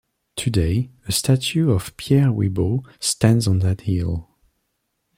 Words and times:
Today, 0.35 0.89
a 1.07 1.11
statue 1.11 1.69
of 1.69 1.95
Pierre 1.95 2.33
Wibaux 2.33 2.83
stands 2.99 3.47
on 3.47 3.59
that 3.59 3.81
hill. 3.81 4.29